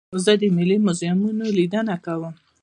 [0.23, 2.33] زه د ملي موزیمونو لیدنه کوم.